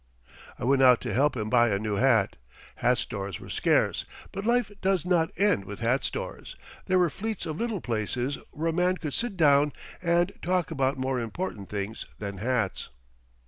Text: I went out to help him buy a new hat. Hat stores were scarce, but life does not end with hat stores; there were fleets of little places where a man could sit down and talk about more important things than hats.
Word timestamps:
I 0.57 0.63
went 0.63 0.81
out 0.81 0.99
to 1.01 1.13
help 1.13 1.37
him 1.37 1.47
buy 1.47 1.67
a 1.69 1.77
new 1.77 1.97
hat. 1.97 2.35
Hat 2.77 2.97
stores 2.97 3.39
were 3.39 3.51
scarce, 3.51 4.03
but 4.31 4.47
life 4.47 4.71
does 4.81 5.05
not 5.05 5.29
end 5.37 5.63
with 5.65 5.81
hat 5.81 6.03
stores; 6.03 6.55
there 6.87 6.97
were 6.97 7.11
fleets 7.11 7.45
of 7.45 7.59
little 7.59 7.81
places 7.81 8.39
where 8.49 8.69
a 8.69 8.73
man 8.73 8.97
could 8.97 9.13
sit 9.13 9.37
down 9.37 9.73
and 10.01 10.31
talk 10.41 10.71
about 10.71 10.97
more 10.97 11.19
important 11.19 11.69
things 11.69 12.07
than 12.17 12.37
hats. 12.37 12.89